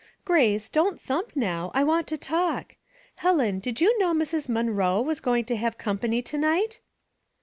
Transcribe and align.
Grace, 0.25 0.67
don't 0.67 0.99
thump 0.99 1.31
uow, 1.33 1.69
I 1.75 1.83
want 1.83 2.07
to 2.07 2.17
talk. 2.17 2.75
Helen, 3.17 3.59
did 3.59 3.79
you 3.79 3.99
know 3.99 4.15
Mr?. 4.15 4.49
Mon 4.49 4.71
roe 4.71 4.99
was 4.99 5.19
going 5.19 5.45
to 5.45 5.55
have 5.55 5.77
company 5.77 6.23
to 6.23 6.39
night?" 6.39 6.81